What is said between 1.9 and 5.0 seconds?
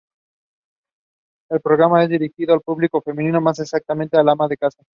es dirigido al público femenino, más exactamente a las amas de casa.